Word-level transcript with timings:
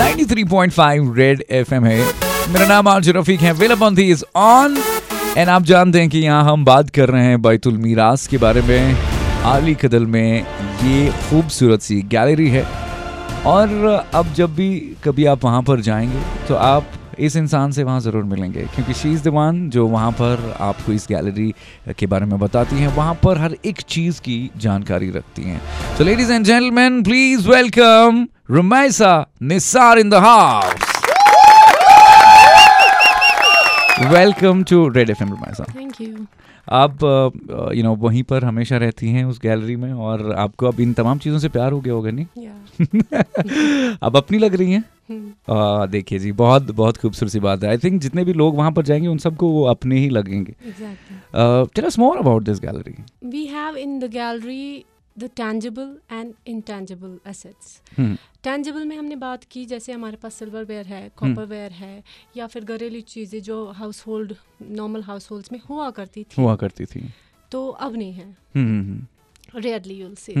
93.5 0.00 1.16
Red 1.16 1.42
FM 1.50 1.84
है। 1.84 1.98
मेरा 2.52 2.66
नाम 2.66 2.88
आज 2.88 3.08
रफीक 3.08 3.40
है। 3.40 3.52
वेलाबंदी 3.52 4.02
इज़ 4.02 4.22
ऑन 4.36 4.76
एंड 5.36 5.48
आप 5.48 5.62
जानते 5.62 6.00
हैं 6.00 6.08
कि 6.08 6.18
यहाँ 6.18 6.44
हम 6.44 6.64
बात 6.64 6.90
कर 6.90 7.08
रहे 7.08 7.24
हैं 7.24 7.42
बैतुल 7.42 7.76
मीरास 7.76 8.26
के 8.26 8.38
बारे 8.38 8.62
में। 8.62 8.96
आली 9.44 9.74
कदल 9.74 10.06
में 10.06 10.46
ये 10.84 11.10
खूबसूरत 11.28 11.82
सी 11.82 12.00
गैलरी 12.02 12.48
है। 12.48 12.64
और 13.46 14.08
अब 14.14 14.32
जब 14.32 14.54
भी 14.54 14.70
कभी 15.04 15.24
आप 15.24 15.44
वहाँ 15.44 15.62
पर 15.62 15.80
जाएँगे 15.80 16.22
तो 16.48 16.54
आप 16.54 16.86
इस 17.18 17.36
इंसान 17.36 17.72
से 17.72 17.84
वहाँ 17.84 18.00
ज़रूर 18.00 18.24
मिलेंगे। 18.24 18.66
क्योंकि 18.74 18.94
शी 18.94 19.12
इज़ 19.12 19.28
जो 19.70 19.86
वहाँ 19.86 20.10
पर 20.12 20.56
आपको 20.60 20.92
इस 20.92 21.06
गैलरी 21.10 21.54
के 21.98 22.06
बारे 22.06 22.26
में 22.26 22.38
बताती 22.38 22.76
हैं। 22.76 22.88
वहाँ 22.88 23.14
पर 23.14 23.38
हर 23.38 23.56
एक 23.64 23.80
चीज़ 23.80 24.20
की 24.20 24.50
जानकारी 24.56 25.10
रखती 25.10 25.42
हैं। 25.42 25.62
तो 25.98 26.04
ladies 26.04 26.32
and 26.32 26.44
gentleman 26.44 27.02
please 27.02 27.48
welcome 27.48 28.26
Nisar 28.52 29.98
in 29.98 30.10
the 30.10 30.14
house 30.14 30.74
welcome 34.12 34.64
to 34.64 34.88
red 34.88 35.10
F 35.10 35.22
M 35.22 35.30
Rumaisa 35.30 35.64
thank 35.80 36.00
you 36.00 36.26
आप 36.70 36.98
यू 37.74 37.82
नो 37.82 37.94
वहीं 37.94 38.22
पर 38.22 38.44
हमेशा 38.44 38.76
रहती 38.76 39.08
हैं 39.08 39.24
उस 39.24 39.40
गैलरी 39.42 39.76
में 39.76 39.92
और 39.92 40.32
आपको 40.32 40.66
अब 40.66 40.80
इन 40.80 40.92
तमाम 40.92 41.18
चीज़ों 41.18 41.38
से 41.38 41.48
प्यार 41.48 41.72
हो 41.72 41.80
गया 41.80 41.94
होगा 41.94 42.10
नहीं? 42.10 42.26
अब 44.02 44.16
अपनी 44.16 44.38
लग 44.38 44.54
रही 44.54 44.72
हैं? 44.72 44.84
आ, 45.56 45.86
देखिए 45.86 46.18
जी 46.18 46.32
बहुत 46.32 46.70
बहुत 46.70 46.96
खूबसूरत 46.96 47.32
सी 47.32 47.40
बात 47.40 47.64
है। 47.64 47.70
आई 47.70 47.78
थिंक 47.78 48.00
जितने 48.00 48.24
भी 48.24 48.32
लोग 48.32 48.56
वहाँ 48.56 48.72
पर 48.72 48.82
जाएँगे 48.82 49.08
उन 49.08 49.18
सबको 49.18 49.48
वो 49.48 49.64
अपने 49.64 49.96
ही 49.96 50.08
लगेंगे। 50.08 50.54
Tell 51.74 51.84
us 51.84 51.98
more 51.98 52.16
about 52.16 52.42
this 52.42 52.60
gallery 52.60 53.04
we 53.24 53.44
have 53.44 53.76
in 53.76 53.98
the 53.98 54.04
gallery 54.04 54.84
the 55.18 55.30
tangible 55.36 55.96
and 56.12 56.32
intangible 56.46 57.18
assets 57.30 57.80
tangible 58.42 58.84
में 58.84 58.96
हमने 58.96 59.16
बात 59.16 59.44
की 59.50 59.64
जैसे 59.66 59.92
हमारे 59.92 60.16
पास 60.16 60.34
सिल्वर 60.34 60.64
वेयर 60.64 60.86
है 60.86 61.08
कॉपर 61.16 61.44
वेयर 61.46 61.72
है 61.72 62.02
या 62.36 62.46
फिर 62.46 62.64
घरेलू 62.64 63.00
चीज़ें 63.14 63.40
जो 63.42 63.64
house 63.80 64.06
hold 64.06 64.34
normal 64.62 65.02
house 65.02 65.30
hold 65.30 65.48
में 65.52 65.60
हुआ 65.68 65.90
करती 65.90 66.22
थी। 66.24 66.42
हुआ 66.42 66.54
करती 66.56 66.84
थी। 66.84 67.08
तो 67.52 67.68
अब 67.68 67.96
नहीं 67.96 68.12
है। 68.12 68.36
रेयरली 69.56 69.94
यूल 69.94 70.14
से 70.14 70.34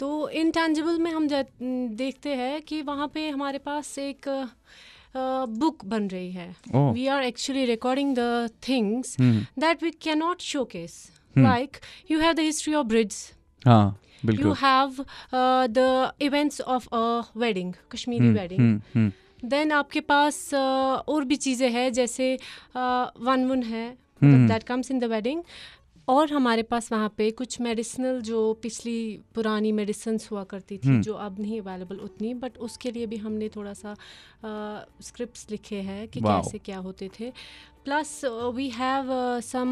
तो 0.00 0.28
इनटैंजिबल 0.28 0.98
में 0.98 1.10
हम 1.10 1.28
देखते 1.28 2.34
हैं 2.34 2.60
कि 2.62 2.82
वहाँ 2.82 3.08
पे 3.14 3.28
हमारे 3.28 3.58
पास 3.66 3.98
एक 3.98 4.28
बुक 5.16 5.84
बन 5.84 6.08
रही 6.08 6.30
है। 6.32 6.48
We 6.74 7.06
are 7.06 7.22
actually 7.24 7.64
recording 7.66 8.14
the 8.18 8.50
things 8.68 9.16
hmm, 9.20 9.44
that 9.62 9.84
we 9.84 9.92
cannot 10.06 10.40
showcase. 10.46 10.96
Hmm. 11.36 11.46
Like 11.46 11.78
you 12.10 12.18
have 12.20 12.34
the 12.38 12.46
history 12.46 12.74
of 12.80 12.88
brids, 12.90 13.16
हाँ 13.66 13.84
you 13.92 14.26
बिल्कुल 14.26 14.54
have 14.56 15.00
uh, 15.00 15.66
the 15.78 15.88
events 16.20 16.60
of 16.68 16.88
a 16.92 17.04
wedding, 17.36 17.74
Kashmiri 17.90 18.20
hmm, 18.20 18.36
wedding. 18.38 18.60
Hmm, 18.60 18.80
hmm, 18.94 19.12
Then 19.50 19.72
आपके 19.72 20.00
पास 20.00 20.38
uh, 20.54 21.08
और 21.08 21.24
भी 21.24 21.36
चीज़ें 21.36 21.70
हैं 21.70 21.92
जैसे 21.92 22.34
one 22.76 23.46
one 23.50 23.62
है. 23.62 23.86
That 24.22 24.62
comes 24.62 24.90
in 24.90 24.98
the 24.98 25.04
wedding 25.12 25.42
और 26.08 26.32
हमारे 26.32 26.62
पास 26.62 26.90
वहाँ 26.92 27.08
पे 27.18 27.30
कुछ 27.30 27.60
मेडिसिनल 27.60 28.20
जो 28.22 28.38
पिछली 28.62 28.96
पुरानी 29.34 29.72
मेडिसिन 29.72 30.18
हुआ 30.30 30.42
करती 30.44 30.76
थी 30.78 30.88
Hmm. 30.88 31.00
जो 31.02 31.14
अब 31.26 31.38
नहीं 31.40 31.60
अवेलेबल 31.60 31.96
उतनी 32.04 32.32
बट 32.42 32.58
उसके 32.66 32.90
लिए 32.90 33.06
भी 33.06 33.16
हमने 33.16 33.48
थोड़ा 33.56 33.72
सा 33.74 33.94
स्क्रिप्ट्स 35.02 35.46
लिखे 35.50 35.80
हैं 35.88 36.06
कि 36.08 36.20
कैसे 36.20 36.58
क्या 36.64 36.78
होते 36.78 37.10
थे 37.20 37.30
plus 37.84 38.20
we 38.54 38.68
have 38.70 39.08
some 39.44 39.70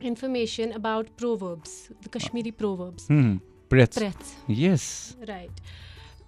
information 0.00 0.72
about 0.74 1.06
proverbs 1.20 1.70
the 2.02 2.08
kashmiri 2.08 2.52
proverbs. 2.52 3.10
Hmm, 3.10 3.38
breaths. 3.70 3.98
breaths 3.98 4.34
Yes. 4.58 4.82
Right 5.28 5.60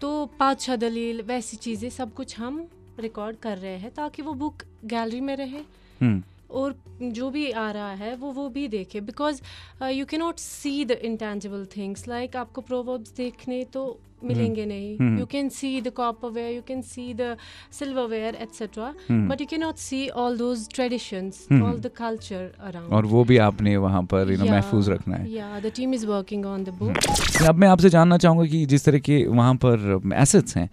तो 0.00 0.26
पाँच 0.38 0.70
दलील 0.70 1.22
वैसी 1.22 1.56
चीज़ें 1.56 1.88
सब 1.90 2.14
कुछ 2.14 2.38
हम 2.38 2.66
रिकॉर्ड 3.00 3.36
कर 3.36 3.58
रहे 3.58 3.76
हैं 3.78 3.90
ताकि 3.94 4.22
वो 4.22 4.34
बुक 4.34 4.62
गैलरी 4.84 5.20
में 5.20 5.34
रहे। 5.36 5.60
हम्म, 6.00 6.22
और 6.50 6.74
जो 7.02 7.30
भी 7.30 7.50
आ 7.50 7.70
रहा 7.70 7.92
है 7.94 8.14
वो 8.16 8.30
वो 8.32 8.48
भी 8.48 8.66
देखे। 8.68 9.00
Because 9.00 9.40
you 9.84 10.06
can 10.06 10.20
not 10.20 10.38
see 10.38 10.84
the 10.84 10.90
intangible 10.90 11.66
things 11.76 12.06
like 12.08 12.36
आपको 12.36 12.60
प्रोवर्ब्स 12.60 13.12
देखने 13.16 13.64
तो 13.64 13.82
मिलेंगे 14.24 14.64
नहीं। 14.66 14.96
हम्म। 14.98 15.18
You 15.18 15.26
can 15.26 15.48
see 15.48 15.80
the 15.80 15.88
copper 15.96 16.30
ware 16.30 16.54
you 16.54 16.62
can 16.68 16.82
see 16.84 17.12
the 17.14 17.36
silver 17.78 18.06
ware 18.08 18.34
etcetera 18.36 18.92
hmm. 19.08 19.28
But 19.28 19.40
you 19.40 19.46
can 19.46 19.60
not 19.60 19.76
see 19.78 20.08
all 20.16 20.36
those 20.38 20.68
traditions 20.74 21.46
hmm. 21.50 21.62
All 21.64 21.78
the 21.80 21.90
culture 21.96 22.50
around 22.60 22.92
और 22.92 23.06
वो 23.06 23.24
भी 23.24 23.36
आपने 23.46 23.76
वहाँ 23.78 24.02
पर 24.04 24.32
यू 24.32 24.38
नो 24.38 24.50
महफूज 24.50 24.88
रखना 24.90 25.16
है। 25.16 25.30
Yeah 25.30 25.60
the 25.60 25.72
team 25.76 25.94
is 25.94 26.06
working 26.06 26.46
on 26.46 26.64
the 26.64 26.74
book 26.78 27.46
अब 27.48 27.54
मैं 27.54 27.68
आपसे 27.68 27.90
जानना 27.90 28.16
चाहूँगा 28.18 28.46
कि 28.46 28.64
जिस 28.66 28.84
तरह 28.84 28.98
के 29.00 29.24
वहाँ 29.26 29.54
पर 29.64 30.00
एसेट्स 30.16 30.56
हैं 30.56 30.68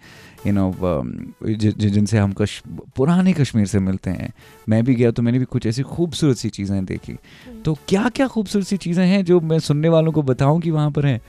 यू 0.46 0.52
नो 0.52 0.72
जिनसे 1.44 2.18
हम 2.18 2.32
कश 2.32 2.62
पुराने 2.96 3.32
कश्मीर 3.32 3.66
से 3.66 3.78
मिलते 3.80 4.10
हैं। 4.10 4.32
मैं 4.68 4.82
भी 4.84 4.94
गया 4.94 5.10
तो 5.10 5.22
मैंने 5.22 5.38
भी 5.38 5.44
कुछ 5.44 5.66
ऐसी 5.66 5.82
खूबसूरत 5.84 6.36
सी 6.36 6.48
चीज़ें 6.50 6.84
देखी। 6.84 7.16
तो 7.64 7.74
क्या 7.88 8.08
क्या 8.08 8.26
खूबसूरत 8.26 8.66
सी 8.66 8.76
चीज़ें 8.76 9.04
हैं 9.06 9.24
जो 9.24 9.40
मैं 9.42 9.58
सुनने 9.60 9.88
वालों 9.88 10.12
को 10.12 10.22
बताऊँ 10.24 10.60
कि 10.60 10.70
वहाँ 10.70 10.90
पर 10.90 11.06
हैं? 11.06 11.20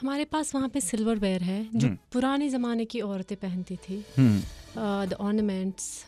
हमारे 0.00 0.24
पास 0.24 0.54
वहाँ 0.54 0.68
पे 0.68 0.80
सिल्वर 0.80 1.16
वेयर 1.18 1.42
है 1.42 1.62
जो 1.74 1.86
हम्म। 1.86 1.98
पुराने 2.12 2.48
ज़माने 2.48 2.84
की 2.84 3.00
औरतें 3.02 3.36
पहनती 3.38 3.76
थी। 3.78 4.04
हम्म, 4.18 4.40
द 5.06 5.16
ऑर्नामेंट्स 5.20 6.04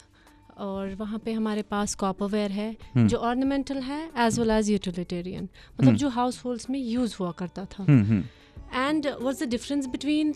और 0.59 0.95
वहाँ 0.95 1.19
पे 1.25 1.33
हमारे 1.33 1.63
पास 1.71 1.95
कॉपर 1.95 2.27
वेयर 2.29 2.51
है 2.53 2.71
हम्म। 2.95 3.07
जो 3.09 3.17
ऑर्नामेंटल 3.19 3.79
है 3.83 4.01
एज 4.27 4.39
वेल 4.39 4.51
एज 4.51 4.71
यूटिलिटेरियन 4.71 5.45
मतलब 5.45 5.87
हम्म। 5.87 5.97
जो 5.97 6.09
हाउस 6.11 6.45
होल्ड्स 6.45 6.71
में 6.71 6.79
यूज़ 6.79 7.17
हुआ 7.21 7.31
करता 7.39 7.65
था। 7.65 7.83
Hmm, 7.83 8.05
hmm, 8.05 8.23
and 8.77 9.07
was 9.21 9.45
the 9.45 9.49
difference 9.49 9.87
between 9.89 10.35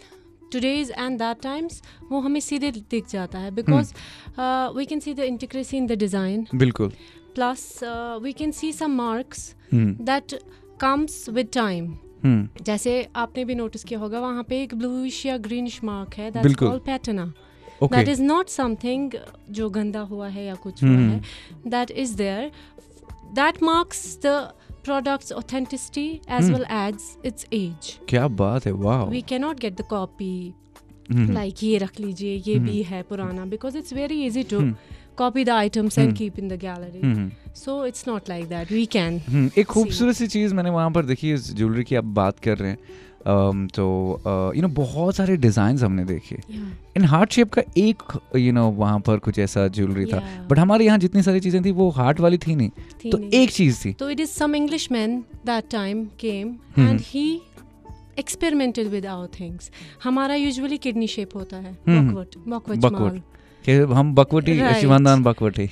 today's 0.53 0.91
and 0.91 1.19
that 1.19 1.41
times 1.43 1.83
वो 2.11 2.21
हमें 2.21 2.41
सीधे 2.41 2.71
दिख 2.91 3.09
जाता 3.11 3.39
है 3.39 3.51
because 3.55 3.93
we 4.77 4.87
can 4.87 5.01
see 5.01 5.15
the 5.15 5.21
intricacy 5.33 5.77
in 5.77 5.87
the 5.87 5.99
design 5.99 6.47
बिल्कुल। 6.55 6.93
Plus 7.35 7.69
we 8.23 8.33
can 8.33 8.51
see 8.53 8.73
some 8.73 8.97
marks 8.97 9.55
hmm, 9.73 10.05
that 10.05 10.35
comes 10.81 11.29
with 11.29 11.49
time 11.55 11.85
hmm, 11.85 12.04
जैसे 12.25 12.93
आपने 13.17 13.45
भी 13.45 13.55
नोटिस 13.55 13.85
किया 13.85 13.99
होगा 14.01 14.21
वहाँ 14.21 14.43
पे 14.45 14.63
एक 14.63 14.75
ब्लूइश 14.75 15.25
या 15.27 15.37
ग्रीनिश 15.39 15.83
मार्क 15.85 16.15
है 16.15 16.31
that's 16.31 16.55
called 16.55 16.83
patina 16.83 17.33
okay 17.83 17.97
that 17.97 18.09
is 18.09 18.23
not 18.23 18.49
something 18.49 19.13
जो 19.51 19.69
गंदा 19.71 20.01
हुआ 20.11 20.29
है 20.29 20.45
या 20.45 20.55
कुछ 20.63 20.83
हुआ 20.85 20.91
हम्म। 20.91 21.11
है 21.11 21.71
that 21.71 21.91
is 21.91 22.17
there 22.17 22.51
that 23.35 23.63
marks 23.63 24.19
the 24.27 24.37
product's 24.85 25.33
authenticity 25.33 26.09
age 26.09 26.43
Hmm. 26.43 26.53
Well 26.53 26.65
age 26.73 27.27
it's 27.27 27.47
age 27.53 27.99
क्या 28.09 28.27
बात 28.41 28.67
है 28.67 28.73
वाह 28.81 29.05
we 29.07 29.23
can 29.23 29.41
not 29.41 29.61
get 29.61 29.77
the 29.77 29.85
copy 29.91 30.35
hmm, 31.11 31.33
like 31.33 31.63
ये 31.63 31.79
रख 31.79 32.01
लीजिए 32.01 32.35
ये 32.47 32.59
भी 32.59 32.83
है 32.83 33.03
पुराना 33.03 33.45
because 33.47 33.79
it's 33.79 33.93
very 33.93 34.25
easy 34.27 34.43
to. 34.43 34.61
Copy 35.17 35.45
the 35.45 35.51
items 35.51 35.99
and. 35.99 36.17
Keep 36.17 36.39
in 36.39 36.49
the 36.49 36.59
gallery 36.61 37.01
hmm, 37.01 37.31
so 37.55 37.87
it's 37.87 38.05
not 38.09 38.29
like 38.29 38.49
that 38.49 38.73
we 38.73 38.87
can 38.87 39.51
एक 39.59 39.67
खूबसूरत 39.67 40.17
सी 40.17 40.27
चीज़ 40.27 40.55
मैंने 40.55 40.71
वहाँ 40.71 40.91
पर 40.91 41.05
देखी 41.05 41.33
इस 41.33 41.55
ज्वेलरी 41.55 41.85
की 41.85 41.97
आप 41.97 42.05
बात 42.05 42.39
कर 42.41 42.59
रहे 42.59 42.71
हैं। 42.71 42.79
तो 43.75 44.53
यू 44.57 44.63
नो 44.63 44.69
बहुत 44.69 45.17
सारे 45.17 45.37
डिज़ाइंस 45.37 45.83
हमने 45.83 46.05
देखे। 46.05 46.39
इन 46.97 47.05
हार्ट 47.05 47.33
शेप 47.33 47.53
का 47.53 47.63
एक 47.79 48.03
यू 48.37 48.53
नो 48.53 48.69
वहाँ 48.71 48.99
पर 49.01 49.19
कुछ 49.19 49.39
ऐसा 49.39 49.67
ज्वेलरी 49.69 50.05
था। 50.07 50.47
बट 50.51 50.59
हमारे 50.59 50.85
यहाँ 50.85 50.99
जितनी 50.99 51.23
सारी 51.23 51.41
चीज़ें 51.41 51.65
थी 51.65 51.71
वो 51.71 51.89
हार्ट 51.91 52.21
वाली 52.21 52.39
थी 52.39 52.55
नहीं। 52.57 52.71
तो 53.13 53.19
एक 53.19 53.51
चीज़ 53.51 53.81
थी। 53.85 53.93
So 53.93 54.11
it 54.11 54.21
is 54.21 54.37
some 54.39 54.55
Englishman 54.61 55.17
that 55.47 55.71
time 55.75 56.05
came 56.25 56.53
Mhm. 56.79 56.89
and 56.89 57.01
he 57.13 57.27
experimented 58.19 58.93
with 58.93 59.07
our 59.07 59.29
things. 59.39 59.71
हमारा 60.05 60.35
usually 60.35 60.79
kidney 60.87 61.09
shape 61.17 61.35
होता 61.35 61.57
है। 61.57 61.79
हम्म। 61.89 62.15
Backward. 62.15 62.93
mal. 62.93 63.21
कि 63.65 63.73
हम 63.95 64.15
बकवटी 64.15 64.59
शिवानदान 64.81 65.23
बकवटी। 65.23 65.67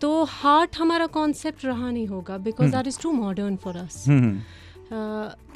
तो 0.00 0.24
हार्ट 0.24 0.76
हमारा 0.78 1.06
कॉन्सेप्ट 1.12 1.64
रहा 1.64 1.90
नहीं 1.90 2.06
होगा 2.06 2.36
because 2.38 2.70
that 2.72 2.86
is 2.86 2.98
too 3.02 3.12
modern 3.12 3.56
for 3.56 3.76
us 3.76 4.04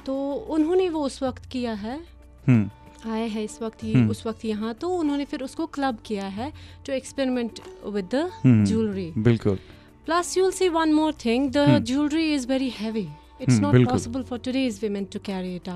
तो 0.07 0.15
उन्होंने 0.51 0.89
वो 0.89 1.01
उस 1.07 1.23
वक्त 1.23 1.45
किया 1.53 1.73
है। 1.75 1.99
hmm. 2.47 2.65
आए 3.07 3.27
है 3.29 3.45
इस 3.45 3.59
वक्त 3.63 3.85
ये 3.85 3.95
hmm. 3.95 4.11
उस 4.11 4.27
वक्त 4.27 4.45
यहाँ 4.45 4.75
तो 4.75 4.89
उन्होंने 4.89 5.25
फिर 5.25 5.43
उसको 5.43 5.67
क्लब 5.67 5.99
किया 6.07 6.27
है 6.29 6.53
to 6.87 6.93
experiment 6.93 7.61
with 7.87 8.09
the 8.15 8.31
jewellery 8.47 9.13
बिल्कुल। 9.19 9.59
Plus 10.07 10.37
you 10.39 10.51
see 10.51 10.69
one 10.69 10.93
more 10.93 11.13
thing 11.25 11.51
the 11.51 11.67
jewellery 11.85 12.33
is 12.35 12.47
very 12.49 12.69
heavy 12.79 13.07
It's 13.41 13.55
Hmm, 13.55 13.63
not 13.63 13.75
bilkul. 13.75 13.91
possible 13.93 14.25
for 14.31 14.39
today's 14.39 14.79
women 14.83 15.07
to 15.13 15.19
carry 15.29 15.53
it 15.57 15.69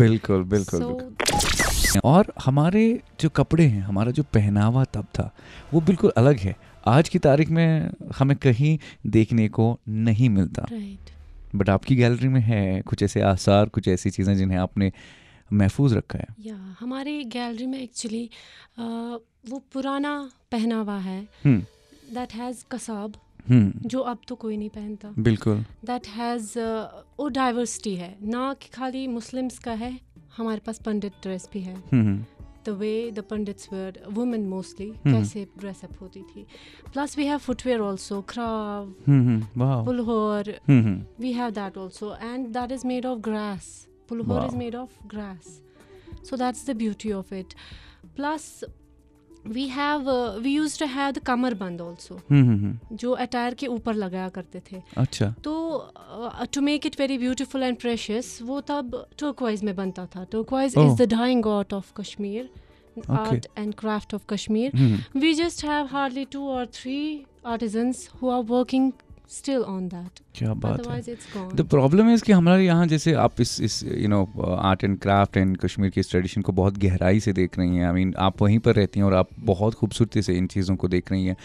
बिल्कुल 0.00 0.42
बिल्कुल 0.44 0.80
so, 0.80 0.88
बिल्कुल। 0.88 2.00
और 2.04 2.32
हमारे 2.44 2.82
जो 3.20 3.28
कपड़े 3.28 3.64
हैं 3.66 3.82
हमारा 3.82 4.10
जो 4.10 4.22
पहनावा 4.34 4.84
तब 4.84 5.04
था 5.14 5.30
वो 5.74 5.80
बिल्कुल 5.80 6.12
अलग 6.16 6.38
है। 6.38 6.56
आज 6.86 7.08
की 7.08 7.18
तारीख 7.18 7.50
में 7.50 7.90
हमें 8.18 8.36
कहीं 8.36 8.78
देखने 9.06 9.48
को 9.48 9.66
नहीं 9.88 10.28
मिलता। 10.30 10.64
Right. 10.64 11.10
बट 11.54 11.70
आपकी 11.70 11.96
गैलरी 11.96 12.28
में 12.28 12.40
है 12.40 12.80
कुछ 12.80 13.02
ऐसे 13.02 13.20
आसार 13.20 13.68
कुछ 13.68 13.88
ऐसी 13.88 14.10
चीज़ें 14.10 14.36
जिन्हें 14.36 14.58
आपने 14.58 14.92
महफूज 15.52 15.94
रखा 15.94 16.18
है। 16.18 16.26
Yeah, 16.46 16.58
हमारी 16.80 17.22
गैलरी 17.24 17.66
में 17.66 17.80
एक्चुअली 17.80 18.28
वो 19.50 19.58
पुराना 19.72 20.30
पहनावा 20.52 20.98
है। 20.98 21.20
दैट 21.46 22.34
हैज़ 22.34 22.64
कसाब। 22.72 23.14
हम्म। 23.48 23.88
जो 23.88 24.00
अब 24.00 24.18
तो 24.28 24.34
कोई 24.34 24.56
नहीं 24.56 24.70
पहनता। 24.70 25.12
बिल्कुल। 25.18 25.64
दैट 25.84 26.06
हैज़ 26.06 26.58
uh, 26.58 26.88
वो 27.20 27.28
डाइवर्सिटी 27.28 27.94
है। 27.96 28.16
ना 28.22 28.52
कि 28.54 28.68
खाली 28.74 29.06
मुस्लिम्स 29.08 29.58
का 29.58 29.72
है 29.74 29.98
हमारे 30.36 30.60
पास 30.66 30.78
पंडित 30.78 31.12
ड्रेस 31.22 31.48
भी 31.52 31.60
है। 31.60 31.76
The 32.66 32.70
way 32.78 33.10
the 33.10 33.18
Pandits 33.20 33.68
wear 33.72 34.02
women 34.12 34.46
mostly 34.48 34.90
कैसे 35.04 35.46
ड्रेसअप 35.58 36.00
होती 36.00 36.22
थी। 36.22 36.46
Plus 36.92 37.16
we 37.18 37.26
have 37.26 37.38
footwear 37.38 37.80
also 37.82 38.20
क्राव 38.28 38.94
wow. 39.58 39.84
पुलहोर। 39.84 40.54
We 41.20 41.32
have 41.32 41.50
that 41.50 41.78
also 41.78 42.14
and 42.14 42.46
that 42.48 42.72
is 42.72 42.86
made 42.86 43.06
of 43.06 43.18
grass 43.20 43.70
पुलहोर 44.08 44.44
is 44.46 44.56
made 44.56 44.74
of 44.74 45.06
grass 45.06 45.60
so 46.30 46.36
that's 46.36 46.68
the 46.70 46.76
beauty 46.76 47.12
of 47.12 47.34
it 47.34 47.54
plus 48.16 48.64
uh, 49.46 50.40
we 50.42 50.50
used 50.50 50.78
to 50.78 50.86
have 50.86 51.14
the 51.14 51.20
kamar 51.20 51.54
band 51.54 51.80
also 51.80 52.20
हम्म 52.30 52.96
जो 52.96 53.12
attire 53.12 53.54
के 53.54 53.66
ऊपर 53.66 53.94
लगाया 53.94 54.28
करते 54.28 54.60
थे 54.72 54.82
अच्छा 54.96 55.34
तो 55.44 55.54
to 56.54 56.60
make 56.60 56.86
it 56.86 57.00
very 57.00 57.18
beautiful 57.18 57.62
and 57.62 57.76
precious 57.80 58.38
वो 58.42 58.60
तब 58.68 59.04
टर्कवाइज 59.18 59.62
में 59.64 59.74
बनता 59.76 60.06
था 60.16 60.24
turquoise 60.32 60.74
Oh. 60.76 60.86
Is 60.86 61.02
the 61.02 61.08
dying 61.10 61.46
art 61.46 61.74
of 61.74 61.92
Kashmir 62.00 62.48
art 63.10 63.46
and 63.58 63.74
craft 63.74 64.14
of 64.14 64.24
Kashmir 64.30 64.76
hmm 64.76 65.20
we 65.22 65.34
just 65.40 65.62
have 65.70 65.90
hardly 65.96 66.24
two 66.36 66.46
or 66.56 66.64
three 66.78 67.26
artisans 67.46 68.08
who 68.20 68.30
are 68.36 68.42
working 68.54 68.90
still 69.28 69.64
on 69.64 69.88
that. 69.88 70.20
क्या 70.34 70.52
बात 70.54 70.78
है। 70.78 70.84
Otherwise 70.84 71.26
gone. 71.34 71.54
The 71.56 71.66
problem 71.68 72.10
is 72.10 72.22
कि 72.24 72.32
हमारे 72.32 72.64
यहाँ 72.66 72.86
जैसे 72.86 73.12
आप 73.24 73.40
इस 73.40 73.60
इस 73.60 73.82
you 73.84 74.08
know 74.08 74.24
art 74.48 74.84
and 74.84 74.98
craft 74.98 75.36
and 75.36 75.56
Kashmir 75.56 75.90
की 75.90 76.00
इस 76.00 76.10
ट्रेडिशन 76.10 76.42
को 76.42 76.52
बहुत 76.52 76.78
गहराई 76.78 77.20
से 77.20 77.32
देख 77.32 77.58
रही 77.58 77.76
हैं। 77.76 77.86
आई 77.86 77.92
मीन 77.92 78.14
आप 78.18 78.42
वहीं 78.42 78.58
पर 78.58 78.74
रहती 78.74 79.00
हैं 79.00 79.06
और 79.06 79.14
आप 79.14 79.28
बहुत 79.40 79.74
खूबसूरती 79.74 80.22
से 80.22 80.36
इन 80.36 80.46
चीज़ों 80.46 80.76
को 80.76 80.88
देख 80.88 81.12
रही 81.12 81.26
हैं। 81.26 81.36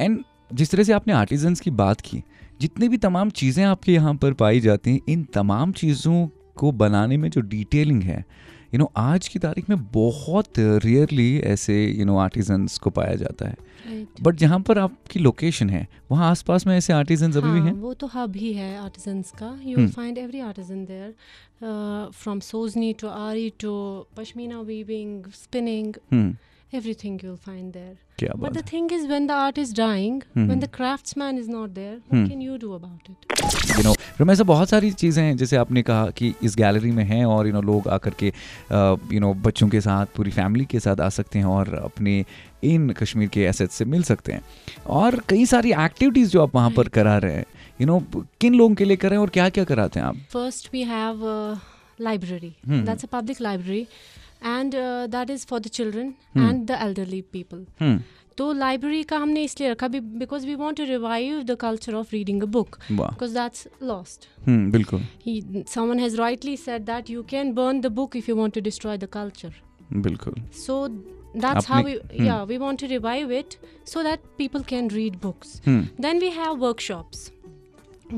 एंड 0.00 0.22
जिस 0.54 0.70
तरह 0.70 0.82
से 0.82 0.92
आपने 0.92 1.12
आर्टिजन्स 1.12 1.60
की 1.60 1.70
बात 1.70 2.00
की 2.00 2.22
जितनी 2.60 2.88
भी 2.88 2.98
तमाम 2.98 3.30
चीज़ें 3.30 3.64
आपके 3.64 3.92
यहाँ 3.92 4.14
पर 4.14 4.32
पाई 4.32 4.60
जाती 4.60 4.90
हैं 4.90 5.00
इन 5.08 5.24
तमाम 5.34 5.72
चीज़ों 5.72 6.26
को 6.56 6.72
बनाने 6.72 7.16
में 7.16 7.28
जो 7.30 7.40
डिटेलिंग 7.40 8.02
है 8.02 8.24
यू 8.74 8.78
नो 8.78 8.92
आज 8.96 9.28
की 9.28 9.38
तारीख 9.38 9.68
में 9.70 9.78
बहुत 9.92 10.58
रेयरली 10.58 11.38
ऐसे 11.38 11.84
यू 11.86 12.04
नो 12.04 12.16
आर्टिजन्स 12.18 12.78
को 12.78 12.90
पाया 12.90 13.14
जाता 13.14 13.48
है। 13.48 13.54
Right. 13.54 14.22
बट 14.22 14.36
जहाँ 14.36 14.60
पर 14.60 14.78
आपकी 14.78 15.20
लोकेशन 15.20 15.70
है 15.70 15.86
वहाँ 16.10 16.30
आसपास 16.30 16.66
में 16.66 16.76
ऐसे 16.76 16.92
आर्टिजन्स 16.92 17.36
अभी 17.36 17.50
भी 17.50 17.58
हाँ, 17.58 17.66
हैं? 17.66 17.74
वो 17.74 17.94
तो 17.94 18.06
हब 18.06 18.36
ही 18.36 18.52
है 18.52 18.76
आर्टिजन्स 18.78 19.30
का। 19.30 19.60
You. 19.64 19.88
Find 19.88 20.18
every 20.18 20.40
artisan 20.40 20.84
there 20.84 21.14
from 22.14 22.40
sozni 22.40 22.92
to 22.92 23.08
aari 23.08 23.52
to 23.60 23.72
pashmina 24.16 24.60
weaving 24.60 25.24
spinning 25.24 25.94
everything 26.72 27.18
you'll 27.22 27.36
find 27.48 27.72
there 27.72 27.94
but 28.44 28.52
the 28.56 28.62
thing 28.70 28.88
is 28.96 29.04
when 29.10 29.26
the 29.28 29.34
art 29.42 29.58
is 29.62 29.70
dying 29.78 30.16
Mhm. 30.36 30.48
when 30.50 30.58
the 30.64 30.68
craftsman 30.78 31.38
is 31.42 31.48
not 31.52 31.74
there 31.78 31.94
what 31.96 32.16
Hmm. 32.16 32.26
can 32.32 32.40
you 32.46 32.56
do 32.64 32.72
about 32.78 33.08
it 33.12 33.84
no 33.84 33.92
फिर 34.18 34.30
ऐसा 34.30 34.44
बहुत 34.44 34.68
सारी 34.68 34.90
चीज़ें 35.02 35.22
हैं 35.22 35.36
जैसे 35.36 35.56
आपने 35.56 35.82
कहा 35.90 36.10
कि 36.18 36.32
इस 36.44 36.56
गैलरी 36.56 36.90
में 36.92 37.02
हैं 37.04 37.24
और 37.24 37.46
यू 37.46 37.52
नो 37.52 37.60
लोग 37.62 37.88
आकर 37.96 38.14
के 38.22 38.32
यू 39.14 39.20
नो 39.20 39.32
बच्चों 39.46 39.68
के 39.74 39.80
साथ 39.80 40.06
पूरी 40.16 40.30
फैमिली 40.38 40.64
के 40.74 40.80
साथ 40.86 41.00
आ 41.00 41.08
सकते 41.18 41.38
हैं 41.38 41.46
और 41.56 41.74
अपने 41.84 42.24
इन 42.72 42.90
कश्मीर 43.00 43.28
के 43.36 43.44
एसेट 43.52 43.70
से 43.78 43.84
मिल 43.94 44.02
सकते 44.10 44.32
हैं 44.32 44.42
और 45.00 45.20
कई 45.28 45.46
सारी 45.54 45.72
एक्टिविटीज़ 45.86 46.30
जो 46.30 46.42
आप 46.42 46.54
वहाँ 46.54 46.70
पर 46.76 46.88
करा 46.98 47.16
रहे 47.24 47.34
हैं 47.36 47.44
यू 47.80 47.86
नो 47.86 48.00
किन 48.40 48.54
लोगों 48.54 48.74
के 48.74 48.84
लिए 48.84 48.96
कर 48.96 49.08
रहे 49.10 49.18
हैं 49.18 49.22
और 49.26 49.30
क्या 49.38 49.48
क्या 49.58 49.64
कराते 49.72 50.00
हैं 50.00 50.06
आप 50.06 50.16
First, 50.36 50.70
we 50.76 50.84
have 50.94 51.22
a 51.34 51.38
library. 52.08 52.50
Hmm. 52.70 52.84
That's 52.88 53.04
a 53.06 53.12
public 54.42 54.44
library, 54.44 54.58
and 54.58 54.74
uh, 54.74 55.06
that 55.18 55.30
is 55.30 55.44
for 55.44 55.60
the 55.60 55.68
children 55.68 56.14
Hmm. 56.34 56.40
and 56.48 56.66
the 56.66 56.76
elderly 56.82 57.22
people. 57.22 57.58
हम्म 57.80 58.00
तो 58.38 58.52
लाइब्रेरी 58.52 59.02
का 59.02 59.16
हमने 59.18 59.42
इसलिए 59.44 59.70
रखा 59.70 59.88
because 59.88 60.46
we 60.46 60.54
want 60.54 60.76
to 60.76 60.84
revive 60.84 61.42
the 61.42 61.54
culture 61.60 61.94
of 61.94 62.08
reading 62.12 62.42
a 62.42 62.46
book 62.46 62.76
वाह 62.90 63.08
because 63.10 63.32
that's 63.34 63.66
lost 63.82 64.28
hmm 64.46 64.70
बिल्कुल 64.70 65.00
someone 65.74 65.98
has 65.98 66.18
rightly 66.18 66.56
said 66.56 66.86
that 66.90 67.08
you 67.14 67.24
can 67.32 67.52
burn 67.56 67.80
the 67.86 67.90
book 67.90 68.14
if 68.20 68.28
you 68.28 68.36
want 68.40 68.54
to 68.58 68.62
destroy 68.68 68.96
the 69.04 69.08
culture 69.16 69.52
बिल्कुल 69.92 70.34
so 70.60 70.76
that's 71.44 71.66
how 71.66 71.78
आपने- 71.78 71.84
we 71.84 71.96
hmm. 71.96 72.26
yeah 72.28 72.44
we 72.52 72.58
want 72.66 72.78
to 72.84 72.90
revive 72.92 73.32
it 73.40 73.58
so 73.94 74.04
that 74.08 74.28
people 74.42 74.62
can 74.74 74.88
read 74.98 75.18
books 75.26 75.60
hmm 75.66 76.04
then 76.06 76.22
we 76.26 76.30
have 76.38 76.62
workshops 76.68 77.26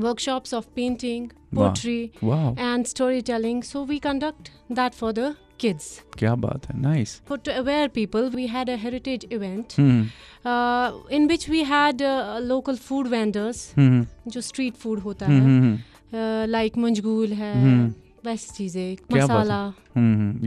workshops 0.07 0.53
of 0.53 0.67
painting 0.75 1.31
Wow. 1.53 1.63
poetry 1.63 2.11
वाह 2.23 2.43
and 2.65 2.87
storytelling. 2.87 3.57
So 3.69 3.83
we 3.87 3.99
conduct 3.99 4.51
that 4.77 4.93
for 4.95 5.09
the 5.17 5.35
kids. 5.63 5.87
क्या 6.19 6.35
बात 6.35 6.65
है 6.65 6.79
nice 6.81 7.21
For 7.31 7.37
to 7.37 7.55
aware 7.61 7.87
people, 7.97 8.29
we 8.35 8.45
had 8.55 8.69
a 8.69 8.77
heritage 8.83 9.25
event 9.37 9.79
hmm 9.79 10.05
uh, 10.45 11.15
in 11.17 11.27
which 11.31 11.47
we 11.55 11.63
had 11.71 12.01
uh, 12.01 12.39
local 12.51 12.79
food 12.87 13.09
vendors, 13.13 13.63
hmm 13.77 14.05
जो 14.27 14.41
street 14.41 14.79
food 14.85 15.03
होता 15.03 15.25
हम्म 15.25 15.73
है, 15.73 15.83
uh, 16.13 16.53
like 16.53 16.77
मंजगूल 16.77 17.33
है, 17.33 17.53
हम्म। 17.61 17.93
वैसी 18.25 18.53
चीज़ें? 18.55 18.97
मसाला, 19.13 19.73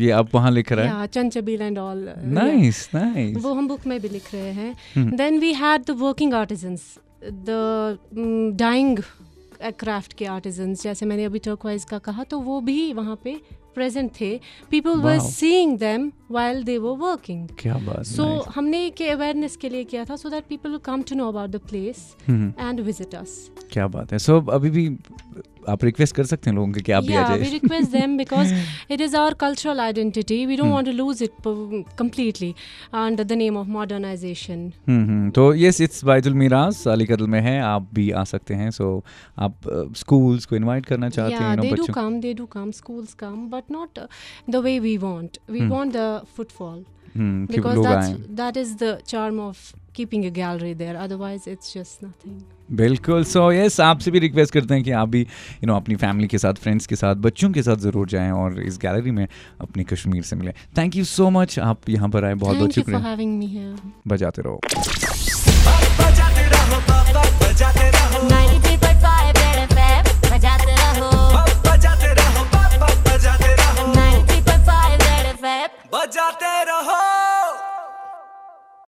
ये 0.00 0.10
आप 0.10 0.34
वहाँ 0.34 0.50
लिख 0.50 0.72
रहे 0.72 0.86
हैं? 0.88 1.06
चंचबील 1.06 1.68
and 1.68 1.78
all. 1.78 2.02
uh, 2.16 2.24
nice 2.24 2.88
nice 2.94 3.36
वो 3.36 3.54
हम 3.54 3.68
बुक 3.68 3.86
में 3.86 4.00
भी 4.00 4.08
लिख 4.08 4.34
रहे 4.34 4.52
हैं। 4.52 5.16
Then 5.16 5.38
we 5.38 5.52
had 5.52 5.84
the 5.84 5.90
working 5.90 6.34
artisans 6.34 6.98
the 7.24 8.56
dying 8.58 8.98
craft 9.78 10.12
के 10.12 10.24
आर्टिजन्स 10.24 10.82
जैसे 10.82 11.06
मैंने 11.06 11.24
अभी 11.24 11.38
टर्कवाइज 11.38 11.84
का 11.84 11.98
कहा 11.98 12.24
तो 12.24 12.38
वो 12.40 12.60
भी 12.60 12.92
वहाँ 12.92 13.20
पे 13.24 13.40
प्रेजेंट 13.74 14.10
थे 14.20 14.30
people 14.70 15.00
were. 15.00 15.18
Seeing 15.20 15.78
them 15.78 16.10
while 16.30 16.62
they 16.64 16.76
were 16.78 16.96
working 16.98 17.48
क्या 17.58 17.74
बात 17.86 18.02
सो 18.04 18.24
nice. 18.24 18.48
हमने 18.54 18.88
के 18.90 19.08
अवेयरनेस 19.10 19.56
के 19.56 19.68
लिए 19.68 19.84
किया 19.84 20.04
था 20.04 20.16
so 20.16 20.30
that 20.30 20.44
people 20.48 20.78
come 20.84 21.02
to 21.02 21.16
know 21.16 21.28
about 21.28 21.50
the 21.50 21.60
place 21.70 22.14
and 22.30 22.80
visit 22.80 23.14
us 23.14 23.50
क्या 23.72 23.86
बात 23.88 24.12
है 24.12 24.18
सो 24.18 24.40
अभी 24.50 24.70
भी 24.70 24.88
आप 25.68 25.84
रिक्वेस्ट 25.84 26.16
कर 26.16 26.24
सकते 26.24 26.50
हैं 26.50 26.56
लोगों 26.56 26.72
के 26.72 26.80
कि 26.80 26.92
आप 26.92 27.04
yeah, 27.04 27.38
भी 27.38 27.50
request 27.50 27.92
them 27.92 28.20
it 28.90 29.00
is 29.00 29.16
our 29.16 29.34
cultural 29.34 29.80
identity 29.80 30.46
we 30.46 30.56
don't 30.56 30.72
want 30.72 30.86
to 30.86 30.92
lose 30.92 31.22
it 31.22 31.30
completely 31.98 32.54
under 32.94 33.24
the 33.24 33.32
name 33.32 33.56
of 33.56 33.68
modernisation 33.68 34.72
तो 35.34 35.54
यस 35.54 35.80
इट्स 35.80 36.04
बाइजुल 36.04 36.34
मीराज 36.34 36.88
अलीगढ़ 36.88 37.20
में 37.20 37.40
है. 37.40 37.60
आप 37.60 37.88
भी 37.94 38.10
आ 38.10 38.24
सकते 38.24 38.54
हैं. 38.54 38.70
सो 38.70 39.04
so, 39.04 39.08
आप 39.38 39.54
स्कूल्स 39.96 40.42
uh, 40.42 40.48
को 40.48 40.56
इन्वाइट 40.56 40.86
करना 40.86 41.08
चाहते 41.08 41.34
हैं 41.34 41.60
they 41.60 41.70
do 41.70 41.84
come 41.84 42.20
they 42.20 42.34
do 42.34 42.46
come 42.46 42.70
schools 42.70 43.14
come 43.14 43.50
footfall 46.36 46.84
mm, 47.16 47.46
because 47.54 47.80
that's, 47.86 48.10
that 48.42 48.56
is 48.56 48.76
the 48.82 48.92
charm 49.06 49.40
of 49.40 49.56
keeping 49.92 50.24
a 50.26 50.30
gallery 50.30 50.74
there 50.74 50.96
otherwise 51.04 51.46
it's 51.46 51.72
just 51.76 52.02
nothing. 52.06 52.42
बिल्कुल 52.72 53.24
सो 53.24 53.50
यस 53.52 53.78
आपसे 53.80 54.10
भी 54.10 54.18
request 54.18 54.52
करते 54.52 54.74
हैं 54.74 54.82
कि 54.84 54.90
आप 54.90 55.08
भी 55.08 55.20
यू 55.20 55.26
you 55.26 55.66
नो 55.66 55.72
know, 55.72 55.82
अपनी 55.82 55.96
family 55.96 56.28
के 56.28 56.38
साथ 56.38 56.54
फ्रेंड्स 56.62 56.86
के 56.86 56.96
साथ 56.96 57.14
बच्चों 57.26 57.50
के 57.52 57.62
साथ 57.62 57.76
ज़रूर 57.86 58.08
जाएँ 58.08 58.30
और 58.32 58.60
इस 58.62 58.78
गैलरी 58.82 59.10
में 59.10 59.26
अपने 59.60 59.84
कश्मीर 59.92 60.22
से 60.22 60.36
मिलें। 60.36 60.52
थैंक 60.78 60.96
यू 60.96 61.04
सो 61.04 61.30
मच 61.30 61.58
आप 61.58 61.88
यहाँ 61.88 62.08
पर 62.08 62.24
आए 62.24 62.34
बहुत 62.44 62.56
बहुत 62.56 62.72
शुक्रिया। 62.72 62.98
बजाते 64.08 64.42
रहो। 64.42 64.60
बजाते 66.00 66.48
रहो 66.50 66.64